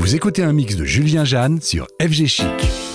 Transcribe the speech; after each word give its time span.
Vous 0.00 0.14
écoutez 0.14 0.42
un 0.42 0.54
mix 0.54 0.76
de 0.76 0.86
Julien 0.86 1.26
Jeanne 1.26 1.60
sur 1.60 1.86
FG 2.00 2.26
Chic. 2.26 2.89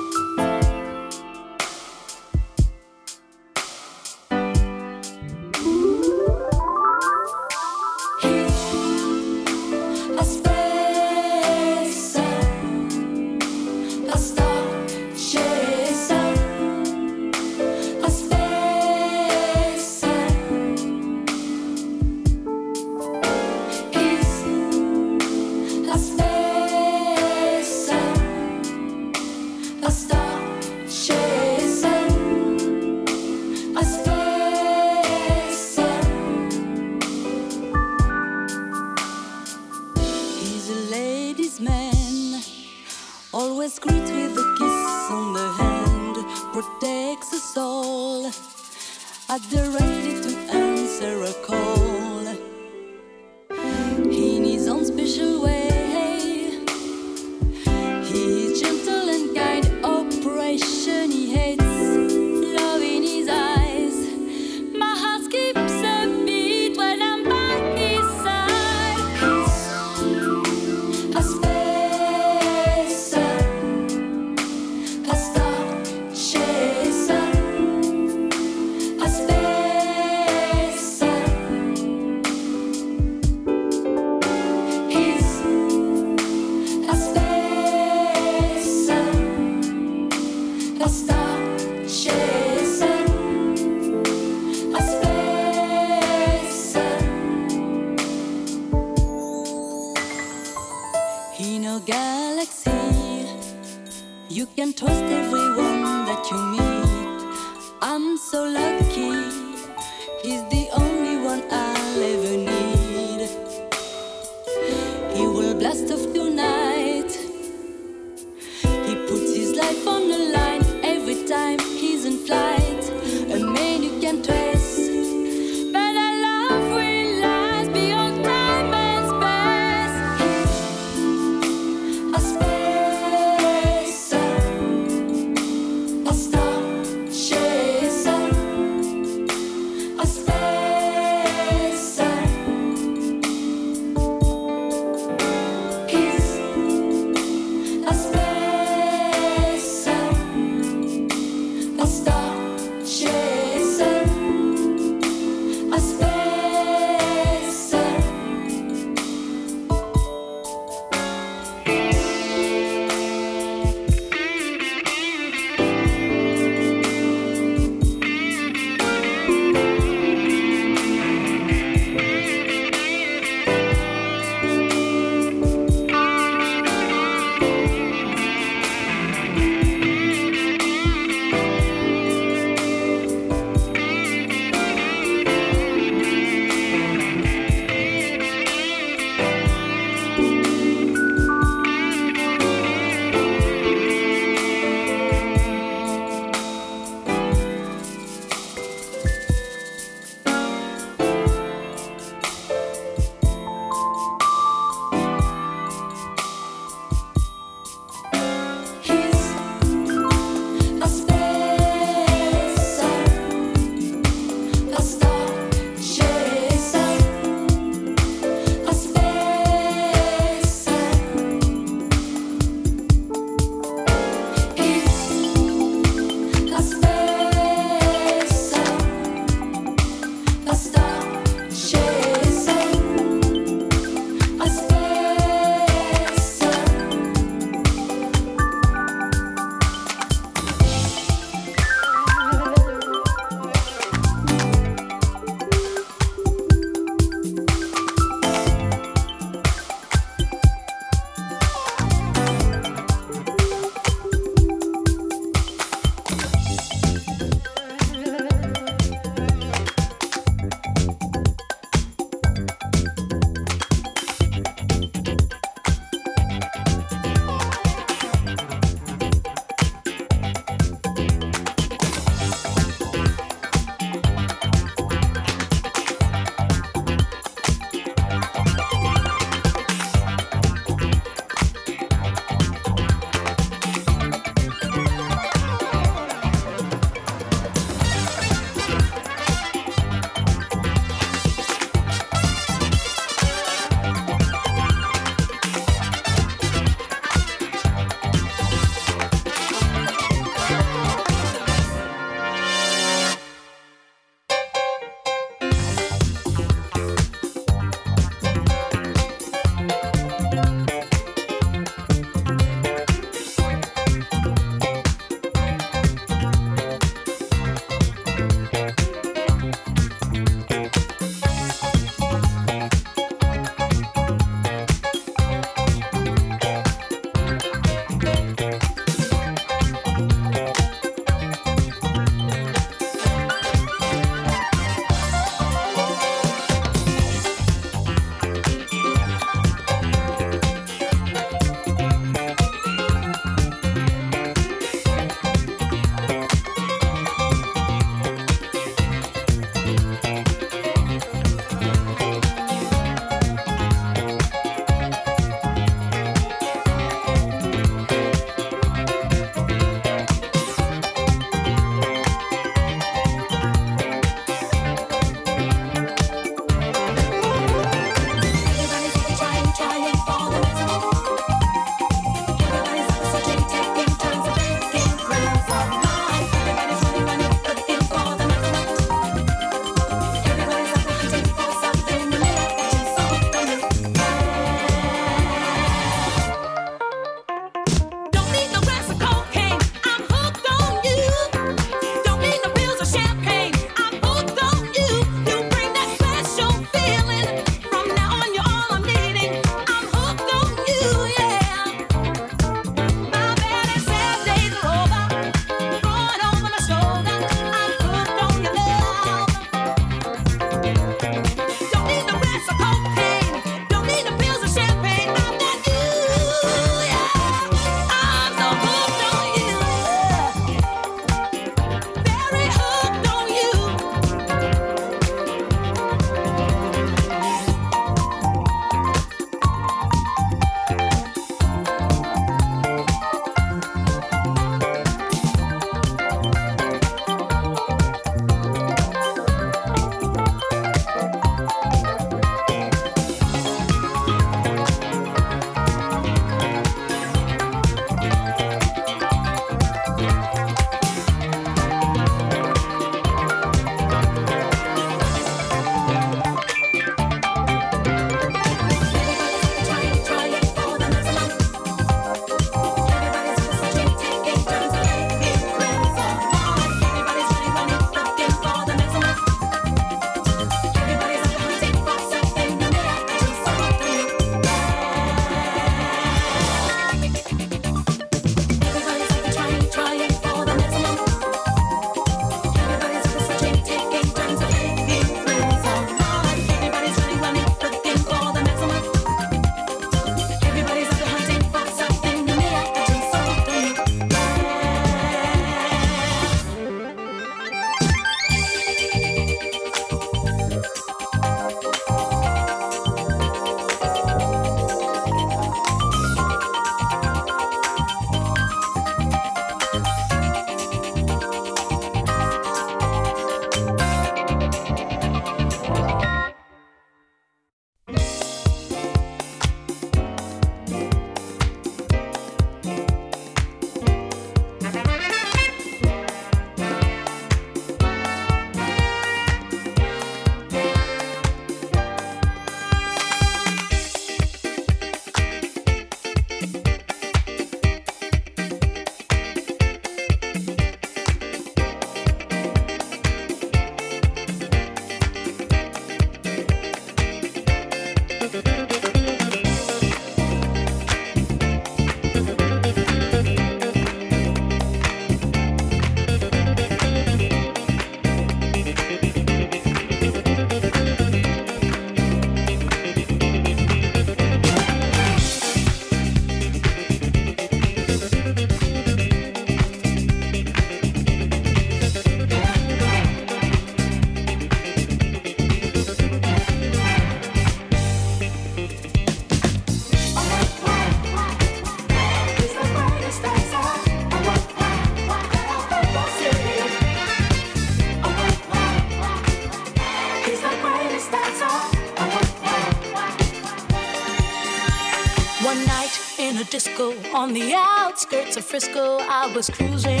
On 597.22 597.32
the 597.32 597.54
outskirts 597.54 598.36
of 598.36 598.44
Frisco, 598.44 598.98
I 598.98 599.32
was 599.32 599.48
cruising 599.48 600.00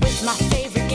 with 0.00 0.22
my 0.24 0.34
favorite. 0.50 0.85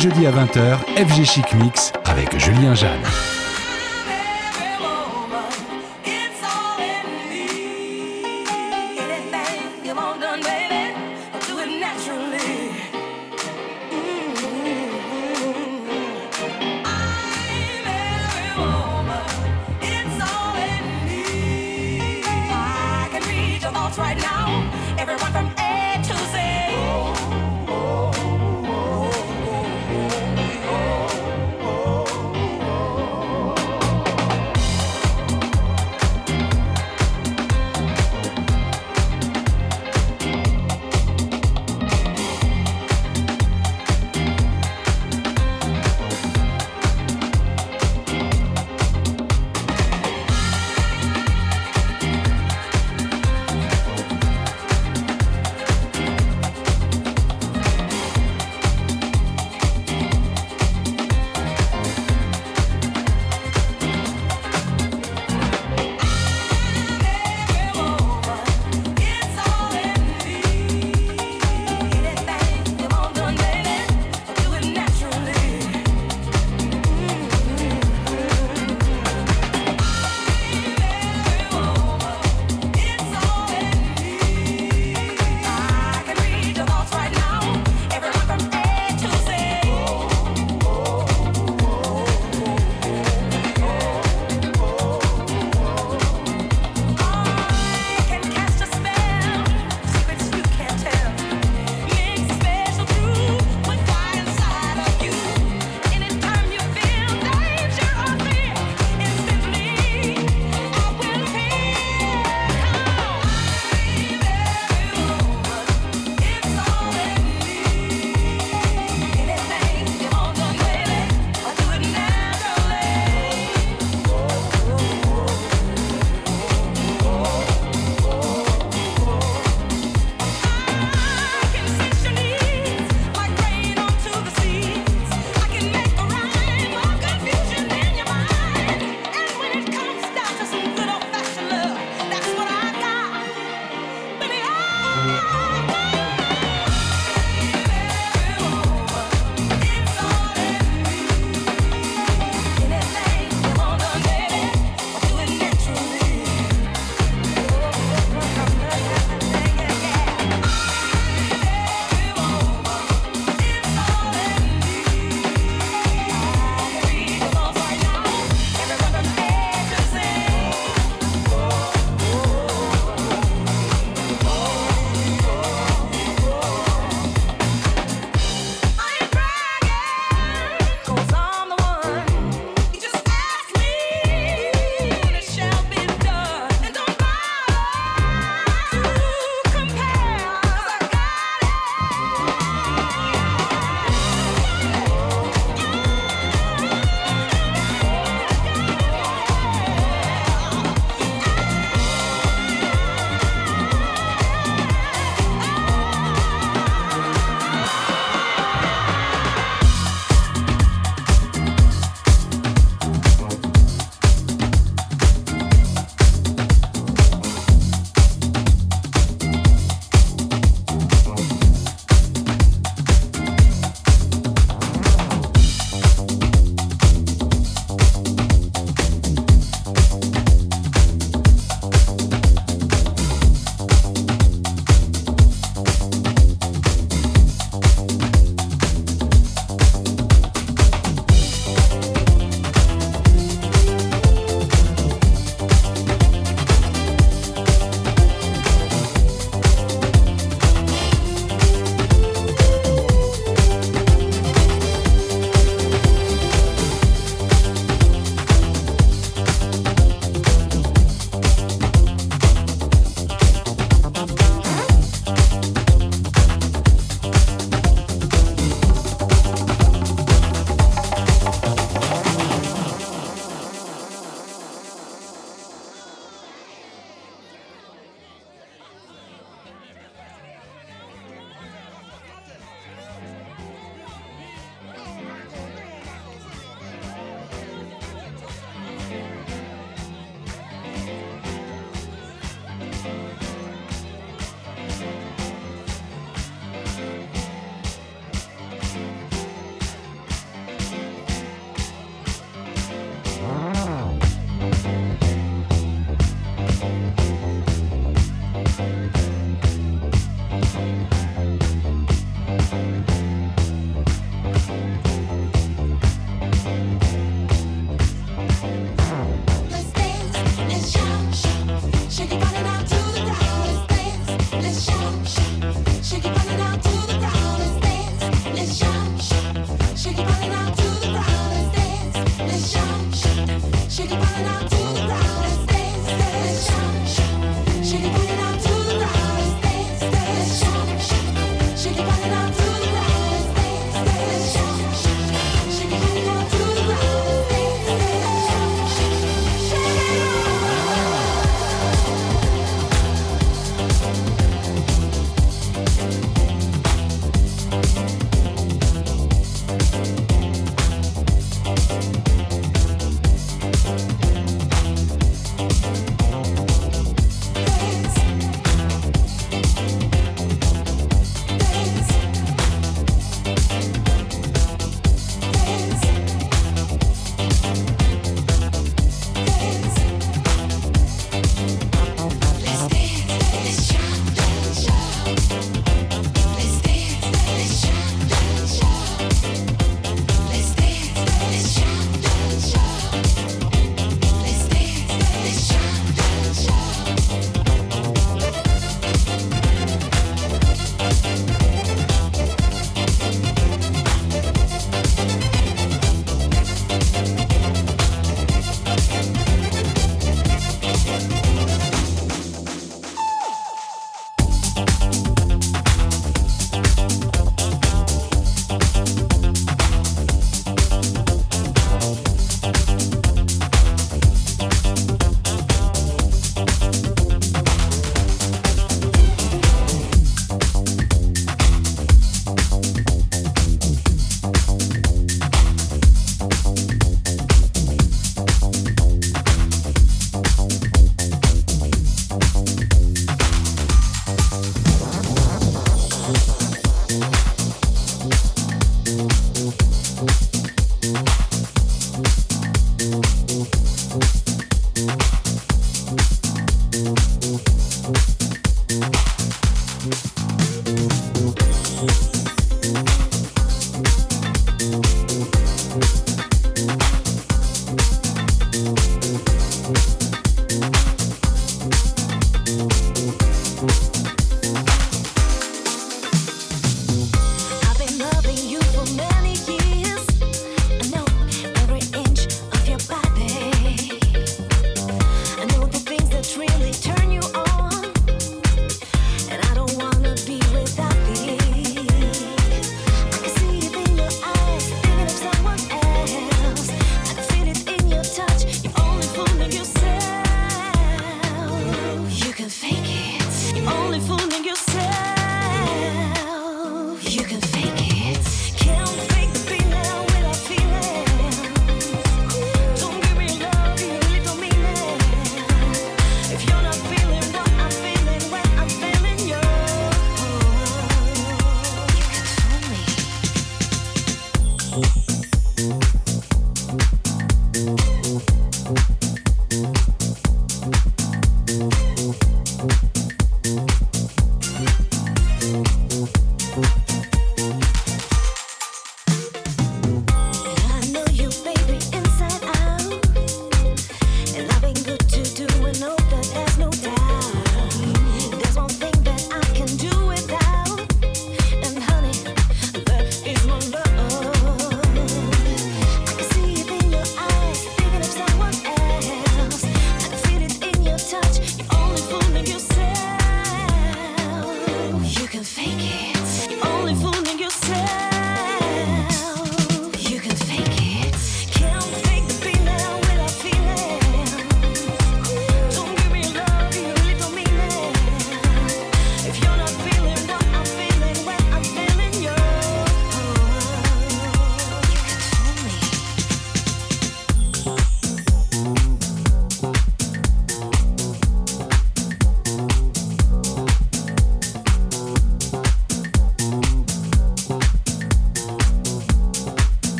Jeudis 0.00 0.26
à 0.26 0.30
20h, 0.30 0.78
FG 0.96 1.24
Chic 1.26 1.54
Mix 1.54 1.92
avec 2.06 2.38
Julien 2.38 2.74
Jeanne. 2.74 3.39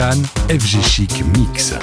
FG 0.00 0.82
Chic 0.82 1.22
Mix. 1.36 1.74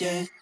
Yet. 0.00 0.41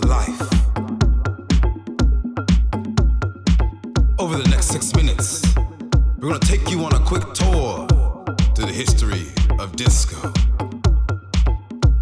Life. 0.00 0.40
Over 4.18 4.36
the 4.38 4.48
next 4.50 4.66
six 4.66 4.94
minutes, 4.94 5.42
we're 6.18 6.28
gonna 6.28 6.38
take 6.40 6.70
you 6.70 6.84
on 6.84 6.94
a 6.94 7.00
quick 7.00 7.22
tour 7.34 7.86
through 8.54 8.66
the 8.66 8.72
history 8.72 9.26
of 9.58 9.76
disco. 9.76 10.32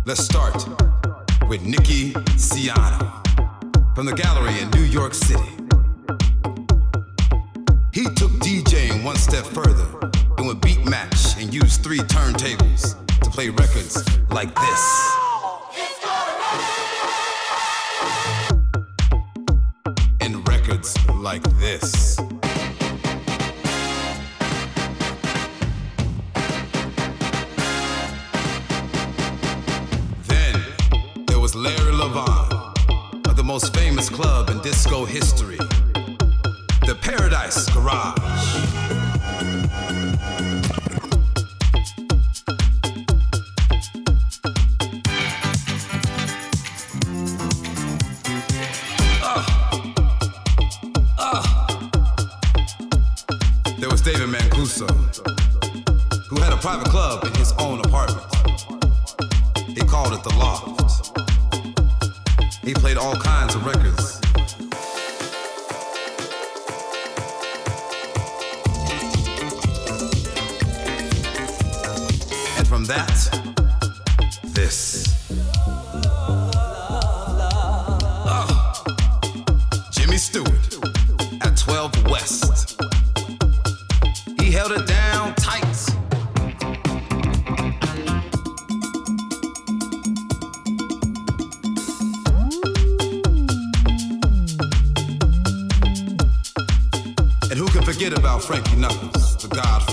Let's 0.07 0.25
start 0.25 0.67
with 1.49 1.63
Nicky 1.63 2.13
Siano 2.37 3.11
from 3.95 4.07
the 4.07 4.15
gallery 4.15 4.59
in 4.61 4.71
New 4.71 4.85
York 4.85 5.15
City. 5.15 5.60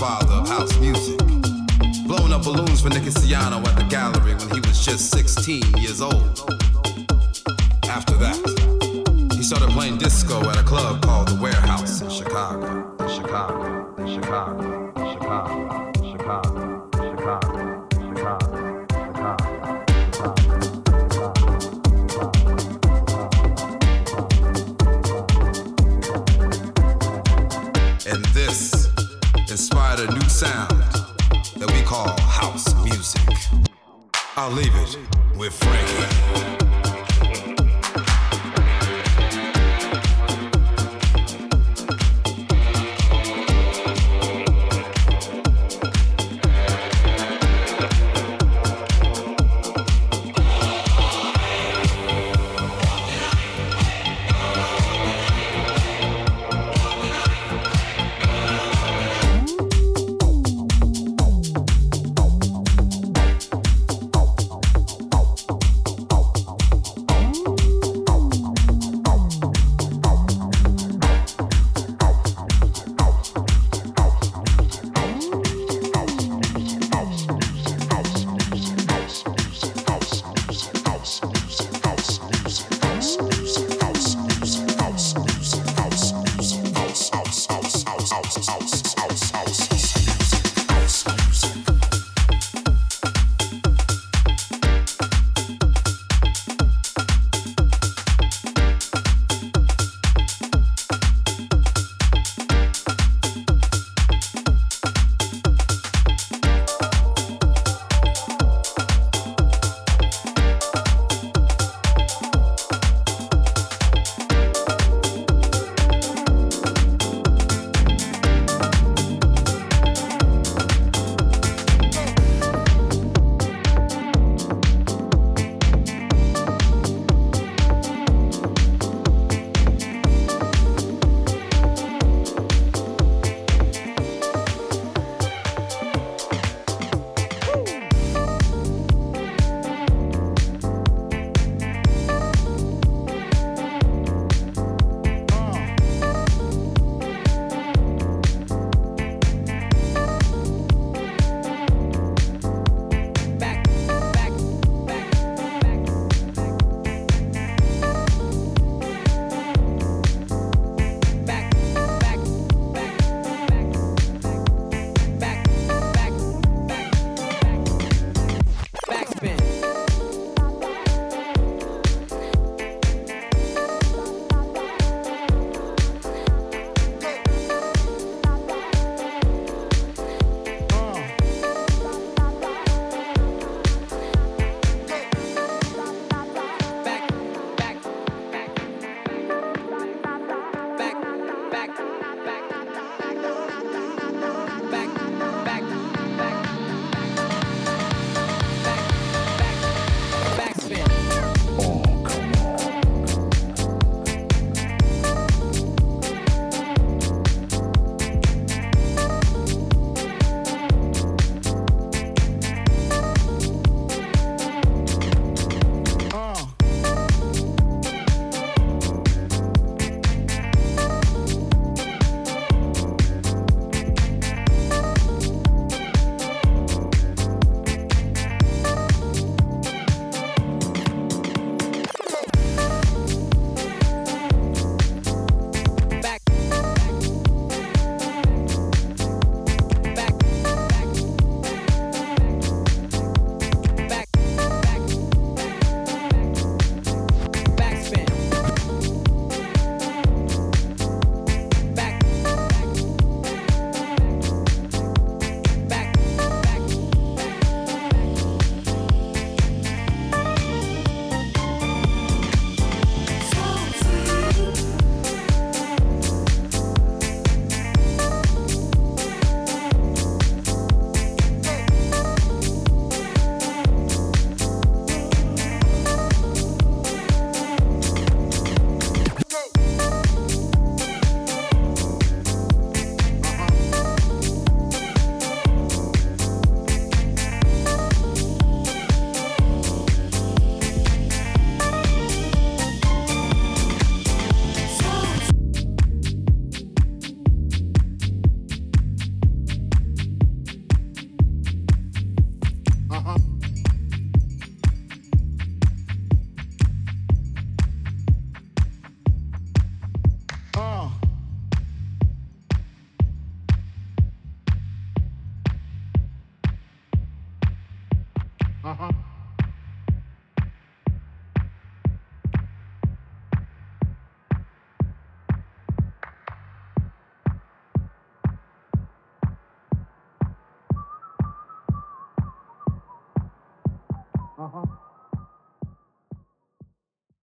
The 0.08 0.24
godfather 0.24 0.34
of 0.34 0.48
house 0.48 0.78
music? 0.78 1.18
Blowing 2.06 2.32
up 2.32 2.42
balloons 2.44 2.80
for 2.80 2.88
Nicky 2.88 3.10
Siano 3.10 3.66
at 3.66 3.76
the 3.76 3.84
gallery 3.84 4.34
when 4.34 4.50
he 4.50 4.60
was 4.60 4.84
just 4.84 5.10
16 5.10 5.62
years 5.76 6.00
old. 6.00 6.14
After 7.84 8.14
that, 8.16 8.36
he 9.36 9.42
started 9.42 9.70
playing 9.70 9.98
disco 9.98 10.40
at 10.48 10.56
a 10.56 10.62
club 10.62 11.02
called 11.02 11.28
The 11.28 11.40
Warehouse. 11.40 12.00
In 12.00 12.10
Chicago. 12.10 12.94
In 13.00 13.08
Chicago. 13.08 13.94
In 13.98 14.06
Chicago. 14.14 14.92
In 14.96 15.12
Chicago. 15.12 15.92
In 16.02 16.12
Chicago. 16.12 16.77
Inspired 29.70 30.00
a 30.00 30.14
new 30.14 30.28
sound 30.30 30.70
that 31.58 31.70
we 31.74 31.82
call 31.82 32.08
house 32.20 32.74
music. 32.84 33.20
I'll 34.34 34.50
leave 34.50 34.74
it 34.74 34.96
with 35.36 35.52
Frankie. 35.52 36.67